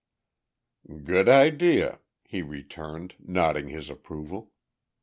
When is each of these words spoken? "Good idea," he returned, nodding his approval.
"Good 1.03 1.29
idea," 1.29 1.99
he 2.23 2.41
returned, 2.41 3.13
nodding 3.19 3.67
his 3.67 3.87
approval. 3.87 4.51